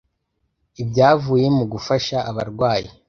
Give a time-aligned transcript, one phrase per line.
[0.81, 2.89] ibyavuye mu gufasha abarwayi